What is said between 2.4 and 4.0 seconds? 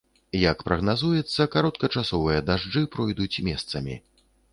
дажджы пройдуць месцамі.